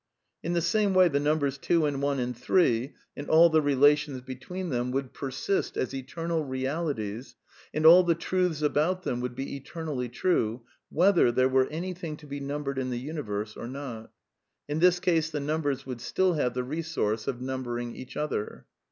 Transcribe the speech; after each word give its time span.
In 0.41 0.53
the 0.53 0.63
same 0.63 0.95
way 0.95 1.09
the 1.09 1.19
numbers 1.19 1.59
two 1.59 1.85
and 1.85 2.01
one 2.01 2.17
and 2.17 2.35
three, 2.35 2.95
and 3.15 3.29
all 3.29 3.51
the 3.51 3.59
11 3.59 3.61
THE 3.61 3.61
NEW 3.61 3.67
REALISM 3.85 4.09
193 4.13 4.13
relations 4.15 4.21
between 4.25 4.69
them, 4.71 4.91
would 4.91 5.13
persist 5.13 5.77
as 5.77 5.93
eternal 5.93 6.43
realities, 6.43 7.35
and 7.71 7.85
all 7.85 8.01
the 8.01 8.15
truths 8.15 8.63
about 8.63 9.03
them 9.03 9.21
would 9.21 9.35
be 9.35 9.55
eternally 9.55 10.09
true, 10.09 10.63
whether 10.89 11.31
there 11.31 11.47
were 11.49 11.67
any 11.67 11.93
thing 11.93 12.17
to 12.17 12.25
be 12.25 12.39
numbered 12.39 12.79
in 12.79 12.89
the 12.89 12.97
uni 12.97 13.21
verse 13.21 13.55
or 13.55 13.67
not. 13.67 14.11
(In 14.67 14.79
this 14.79 14.99
case 14.99 15.29
the 15.29 15.39
numbers 15.39 15.85
would 15.85 16.01
still 16.01 16.33
have 16.33 16.55
the 16.55 16.63
resource 16.63 17.27
of 17.27 17.39
numbering 17.39 17.95
each 17.95 18.17
other.) 18.17 18.65